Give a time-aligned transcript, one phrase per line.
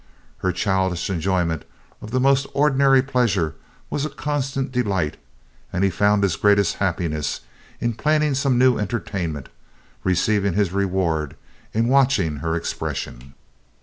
[0.39, 1.63] Her childish enjoyment
[2.01, 3.53] of the most ordinary pleasures
[3.91, 5.17] was a constant delight
[5.71, 7.41] and he found his greatest happiness
[7.79, 9.49] in planning some new entertainment,
[10.03, 11.35] receiving his reward
[11.71, 13.35] in watching her expression.